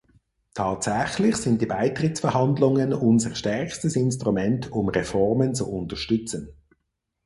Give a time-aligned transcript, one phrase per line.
[0.55, 6.49] Tatsächlich sind die Beitrittsverhandlungen unser stärkstes Instrument, um Reformen zu unterstützen.